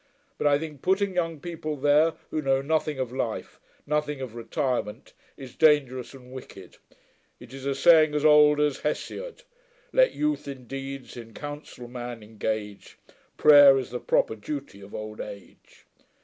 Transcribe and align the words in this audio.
But 0.39 0.47
I 0.47 0.57
think 0.57 0.81
putting 0.81 1.13
young 1.13 1.39
people 1.39 1.75
there, 1.75 2.13
who 2.31 2.41
know 2.41 2.63
nothing 2.63 2.97
of 2.97 3.11
life, 3.11 3.59
nothing 3.85 4.19
of 4.19 4.33
retirement, 4.33 5.13
is 5.37 5.53
dangerous 5.55 6.15
and 6.15 6.31
wicked. 6.31 6.77
It 7.39 7.53
is 7.53 7.67
a 7.67 7.75
saying 7.75 8.15
as 8.15 8.25
old 8.25 8.59
as 8.59 8.79
Hesiod, 8.79 9.23
[words 9.23 9.27
in 9.27 9.27
Greek] 9.27 9.45
[Footnote: 9.45 10.01
Let 10.01 10.15
youth 10.15 10.47
in 10.47 10.65
deeds, 10.65 11.17
in 11.17 11.33
counsel 11.35 11.87
man 11.87 12.23
engage; 12.23 12.97
Prayer 13.37 13.77
is 13.77 13.91
the 13.91 13.99
proper 13.99 14.35
duty 14.35 14.81
of 14.81 14.95
old 14.95 15.19
age. 15.21 15.85